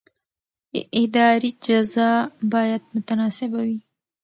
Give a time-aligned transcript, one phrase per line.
[1.01, 2.09] اداري جزا
[2.51, 3.79] باید متناسبه وي.